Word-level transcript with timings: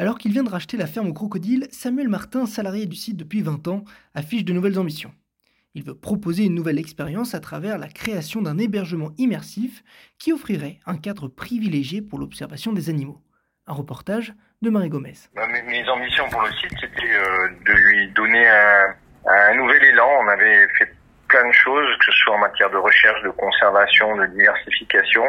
Alors 0.00 0.16
qu'il 0.18 0.32
vient 0.32 0.44
de 0.44 0.50
racheter 0.50 0.76
la 0.76 0.86
ferme 0.86 1.08
au 1.08 1.12
crocodile, 1.12 1.66
Samuel 1.72 2.08
Martin, 2.08 2.46
salarié 2.46 2.86
du 2.86 2.94
site 2.94 3.16
depuis 3.16 3.42
20 3.42 3.66
ans, 3.66 3.82
affiche 4.14 4.44
de 4.44 4.52
nouvelles 4.52 4.78
ambitions. 4.78 5.12
Il 5.74 5.82
veut 5.82 5.96
proposer 5.96 6.44
une 6.44 6.54
nouvelle 6.54 6.78
expérience 6.78 7.34
à 7.34 7.40
travers 7.40 7.78
la 7.78 7.88
création 7.88 8.40
d'un 8.40 8.58
hébergement 8.58 9.10
immersif 9.18 9.82
qui 10.16 10.32
offrirait 10.32 10.78
un 10.86 10.96
cadre 10.96 11.26
privilégié 11.26 12.00
pour 12.00 12.20
l'observation 12.20 12.72
des 12.72 12.90
animaux. 12.90 13.20
Un 13.66 13.72
reportage 13.72 14.34
de 14.62 14.70
Marie 14.70 14.88
Gomez. 14.88 15.14
Mes, 15.34 15.88
ambitions 15.88 16.28
pour 16.30 16.42
le 16.42 16.52
site, 16.52 16.74
c'était 16.80 17.14
euh, 17.14 17.48
de 17.66 17.72
lui 17.72 18.10
donner 18.12 18.48
un, 18.48 19.54
nouvel 19.56 19.82
élan. 19.82 20.08
On 20.24 20.28
avait 20.28 20.68
fait 20.78 20.94
plein 21.26 21.46
de 21.46 21.52
choses, 21.52 21.98
que 21.98 22.04
ce 22.06 22.12
soit 22.12 22.36
en 22.36 22.38
matière 22.38 22.70
de 22.70 22.76
recherche, 22.76 23.22
de 23.24 23.30
conservation, 23.30 24.16
de 24.16 24.26
diversification, 24.26 25.24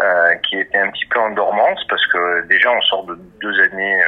euh, 0.00 0.34
qui 0.48 0.58
étaient 0.58 0.78
un 0.78 0.90
petit 0.90 1.06
peu 1.06 1.18
en 1.18 1.30
dormance 1.30 1.84
parce 1.88 2.06
que 2.08 2.46
déjà 2.46 2.70
on 2.70 2.80
sort 2.82 3.04
de 3.06 3.18
deux 3.40 3.60
années, 3.62 4.02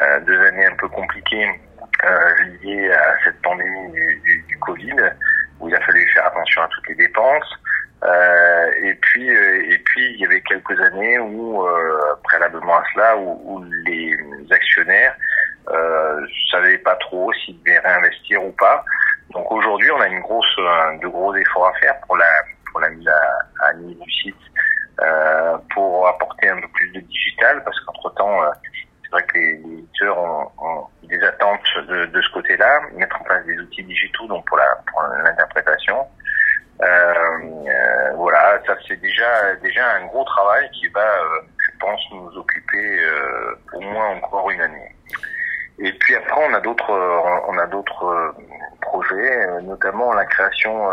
euh, 0.00 0.20
deux 0.20 0.40
années 0.46 0.66
un 0.66 0.76
peu 0.76 0.88
compliquées 0.88 1.48
euh, 2.04 2.34
liées 2.62 2.92
à 2.92 3.14
cette 3.24 3.40
pandémie 3.42 3.92
du, 3.92 4.20
du, 4.24 4.42
du, 4.48 4.58
Covid, 4.58 4.96
où 5.60 5.68
il 5.68 5.74
a 5.74 5.80
fallu 5.80 6.06
faire 6.12 6.26
attention 6.26 6.62
à 6.62 6.68
toutes 6.68 6.88
les 6.88 6.94
dépenses. 6.94 7.58
Euh, 8.04 8.70
et 8.82 8.94
puis, 8.94 9.30
euh, 9.30 9.72
et 9.72 9.78
puis, 9.78 10.12
il 10.12 10.20
y 10.20 10.26
avait 10.26 10.40
quelques 10.42 10.78
années 10.80 11.18
où, 11.18 11.66
euh, 11.66 12.14
préalablement 12.24 12.76
à 12.76 12.84
cela, 12.94 13.16
où, 13.16 13.40
où 13.44 13.64
les 13.86 14.16
actionnaires 14.50 15.16
euh, 15.68 16.26
savaient 16.50 16.78
pas 16.78 16.94
trop 16.96 17.32
s'ils 17.32 17.58
devaient 17.62 17.78
réinvestir 17.78 18.44
ou 18.44 18.52
pas. 18.52 18.84
Donc 19.30 19.50
aujourd'hui, 19.50 19.90
on 19.90 20.00
a 20.00 20.08
une 20.08 20.20
grosse, 20.20 20.56
de 20.56 21.08
gros 21.08 21.34
efforts 21.34 21.68
à 21.68 21.72
faire 21.80 21.98
pour 22.06 22.16
la, 22.16 22.30
pour 22.70 22.80
la 22.80 22.90
mise 22.90 23.08
à, 23.08 23.66
à 23.66 23.74
niveau 23.74 24.04
du 24.04 24.12
site, 24.12 24.36
euh, 25.00 25.58
pour 25.74 26.08
apporter 26.08 26.48
un 26.48 26.60
peu 26.60 26.68
plus 26.68 26.90
de 26.92 27.00
digital, 27.00 27.62
parce 27.64 27.78
qu'entre 27.80 28.14
temps, 28.14 28.40
c'est 29.02 29.10
vrai 29.10 29.22
que 29.24 29.38
les, 29.38 29.54
éditeurs 29.54 30.18
ont, 30.18 30.50
ont, 30.58 30.86
des 31.04 31.22
attentes 31.22 31.60
de, 31.88 32.06
de 32.06 32.22
ce 32.22 32.30
côté-là, 32.32 32.80
mettre 32.94 33.20
en 33.20 33.24
place 33.24 33.44
des 33.46 33.58
outils 33.58 33.84
digitaux 33.84 34.26
donc 34.26 34.44
pour 34.46 34.56
la 34.56 34.66
pour 34.90 35.02
l'interprétation. 35.02 36.06
Euh, 36.82 36.86
euh, 37.68 38.12
voilà, 38.16 38.60
ça 38.66 38.76
c'est 38.86 39.00
déjà 39.00 39.54
déjà 39.62 39.94
un 39.94 40.06
gros 40.06 40.24
travail 40.24 40.68
qui 40.72 40.86
va, 40.88 41.00
euh, 41.00 41.40
je 41.58 41.78
pense, 41.78 42.00
nous 42.12 42.36
occuper 42.36 43.00
euh, 43.00 43.54
au 43.72 43.80
moins 43.80 44.16
encore 44.16 44.50
une 44.50 44.60
année. 44.60 44.94
Et 45.78 45.92
puis 45.92 46.16
après, 46.16 46.42
on 46.48 46.54
a 46.54 46.60
d'autres 46.60 46.92
on 47.48 47.58
a 47.58 47.66
d'autres 47.66 48.34
projets, 48.82 49.62
notamment 49.62 50.12
la 50.12 50.24
création 50.26 50.90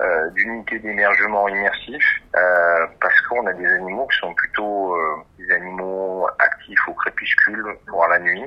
euh, 0.00 0.30
d'unités 0.30 0.78
d'émergement 0.80 1.48
immersif 1.48 2.04
euh, 2.34 2.86
parce 3.00 3.20
qu'on 3.22 3.46
a 3.46 3.52
des 3.52 3.66
animaux 3.66 4.06
qui 4.08 4.18
sont 4.18 4.34
plutôt 4.34 4.94
euh, 4.94 5.16
des 5.38 5.50
animaux 5.52 6.26
actifs 6.38 6.88
au 6.88 6.94
crépuscule, 6.94 7.64
voire 7.88 8.08
la 8.08 8.18
nuit, 8.18 8.44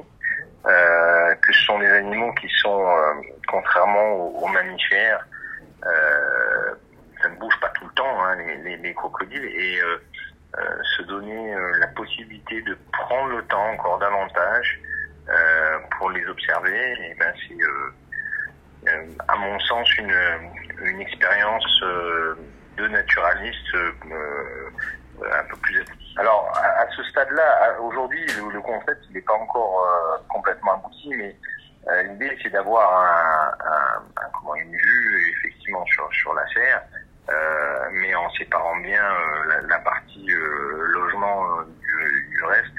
euh, 0.66 1.36
que 1.36 1.54
ce 1.54 1.66
sont 1.66 1.80
des 1.80 1.88
animaux 1.88 2.34
qui 2.34 2.50
sont, 2.62 2.86
contrairement 3.48 4.14
aux, 4.16 4.48
mammifères, 4.48 5.26
ça 5.84 7.30
ne 7.30 7.36
bouge 7.36 7.58
pas 7.62 7.70
tout 7.70 7.86
le 7.86 7.94
temps, 7.94 8.24
hein, 8.26 8.36
les, 8.36 8.58
les, 8.58 8.78
les, 8.78 8.94
crocodiles, 8.94 9.46
et 9.46 9.80
se 10.98 11.04
donner 11.04 11.56
la 11.80 11.88
possibilité 11.88 12.62
de 12.64 12.78
prendre 12.92 13.38
le 13.38 13.44
temps 13.44 13.70
encore 13.70 14.00
davantage 14.00 14.82
pour 15.98 16.10
les 16.12 16.26
observer, 16.28 16.94
et 17.02 17.16
ben 17.16 17.34
c'est 17.48 17.62
euh, 17.62 17.94
à 19.28 19.36
mon 19.36 19.60
sens, 19.60 19.98
une, 19.98 20.16
une 20.82 21.02
expérience 21.02 21.82
euh, 21.84 22.36
de 22.78 22.88
naturaliste 22.88 23.76
euh, 23.76 24.70
un 25.22 25.44
peu 25.50 25.58
plus. 25.58 25.84
Alors, 26.18 26.52
à, 26.56 26.86
ce 26.96 27.04
stade-là, 27.04 27.80
aujourd'hui, 27.82 28.26
le, 28.52 28.62
concept, 28.62 29.04
il 29.10 29.16
n'est 29.16 29.22
pas 29.22 29.34
encore 29.34 30.24
complètement 30.30 30.74
abouti, 30.76 31.10
mais 31.16 31.36
l'idée, 32.04 32.38
c'est 32.42 32.50
d'avoir 32.50 32.92
un, 32.94 34.02
un, 34.16 34.30
comment, 34.34 34.56
une 34.56 34.76
vue, 34.76 35.36
effectivement, 35.38 35.84
sur, 35.86 36.08
sur 36.14 36.34
la 36.34 36.48
serre, 36.54 36.82
euh, 37.30 37.90
mais 37.92 38.14
en 38.16 38.30
séparant 38.32 38.78
bien 38.78 39.04
la, 39.48 39.62
la, 39.62 39.80
partie 39.80 40.28
logement 40.28 41.62
du, 41.62 42.30
du 42.30 42.44
reste. 42.44 42.74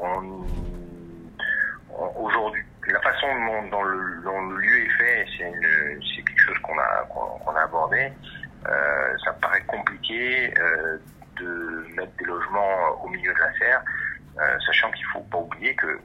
on, 0.00 0.44
aujourd'hui, 2.16 2.62
la 2.62 2.73
façon 3.24 3.68
dont, 3.70 3.82
le, 3.82 4.22
dont, 4.22 4.40
le, 4.40 4.56
lieu 4.56 4.84
est 4.84 4.90
fait, 4.90 5.26
c'est 5.38 6.22
quelque 6.22 6.40
chose 6.40 6.58
qu'on 6.62 6.78
a, 6.78 7.60
abordé. 7.60 8.12
Euh, 8.66 9.16
ça 9.24 9.32
paraît 9.34 9.62
compliqué 9.62 10.52
euh, 10.58 10.98
de 11.36 11.86
mettre 11.96 12.16
des 12.18 12.24
logements 12.24 13.02
au 13.02 13.08
milieu 13.08 13.32
de 13.32 13.38
la 13.38 13.52
serre, 13.58 13.82
euh, 14.38 14.58
sachant 14.66 14.90
qu'il 14.92 15.04
faut 15.06 15.20
pas 15.20 15.38
oublier 15.38 15.74
que 15.74 15.98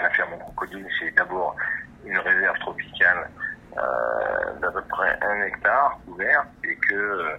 la 0.00 0.10
ferme 0.10 0.38
crocodile, 0.38 0.86
c'est 0.98 1.10
d'abord 1.14 1.56
une 2.04 2.18
réserve 2.18 2.58
tropicale 2.58 3.28
euh, 3.76 4.58
d'à 4.60 4.70
peu 4.70 4.82
près 4.82 5.18
un 5.22 5.42
hectare 5.42 5.98
ouvert 6.06 6.44
et 6.64 6.76
que 6.76 6.94
euh, 6.94 7.36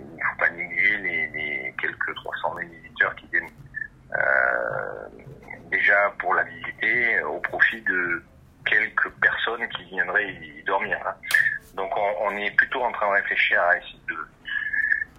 il 0.00 0.16
ne 0.16 0.22
faut 0.22 0.38
pas 0.38 0.50
négliger 0.50 0.96
les, 0.98 1.26
les, 1.28 1.74
quelques 1.80 2.14
300 2.14 2.54
000 2.58 2.70
visiteurs 2.70 3.14
qui 3.16 3.26
viennent 3.28 3.50
euh, 4.14 5.08
déjà 5.70 6.12
pour 6.18 6.34
la 6.34 6.44
visiter 6.44 7.22
au 7.22 7.38
profit 7.40 7.80
de 7.82 8.22
quelques 8.64 9.10
personnes 9.20 9.62
dormir. 10.66 10.98
Hein. 11.06 11.14
Donc 11.74 11.90
on, 11.96 12.36
est 12.36 12.50
plutôt 12.56 12.82
en 12.82 12.92
train 12.92 13.08
de 13.08 13.22
réfléchir 13.22 13.60
à 13.62 13.76
essayer 13.76 14.00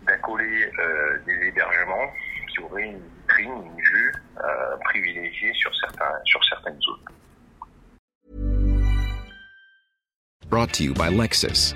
d'accoler 0.05 0.71
euh, 0.79 1.17
des 1.25 1.47
hébergements 1.47 2.11
qui 2.51 2.59
auraient 2.61 2.83
une 2.83 3.01
vitrine, 3.21 3.51
une 3.65 3.81
vue 3.81 4.13
euh, 4.37 4.77
privilégiée 4.85 5.53
sur 5.53 5.71
certains 5.75 6.13
sur 6.25 6.43
certaines 6.45 6.79
zones. 6.81 7.05
Brought 10.49 10.71
to 10.73 10.83
you 10.83 10.93
by 10.93 11.09
Lexus. 11.09 11.75